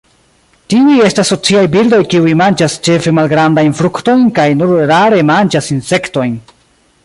Tiuj 0.73 0.93
estas 1.09 1.29
sociaj 1.33 1.65
birdoj 1.75 1.99
kiuj 2.13 2.33
manĝas 2.41 2.77
ĉefe 2.87 3.13
malgrandajn 3.19 3.77
fruktojn 3.81 4.27
kaj 4.41 4.49
nur 4.63 4.73
rare 4.95 5.23
manĝas 5.33 5.73
insektojn. 5.77 6.37